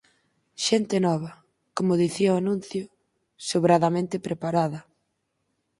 Xente 0.65 0.97
nova, 1.07 1.31
como 1.77 1.99
dicía 2.03 2.33
o 2.35 2.39
anuncio, 2.41 2.83
sobradamente 3.49 4.23
preparada. 4.27 4.79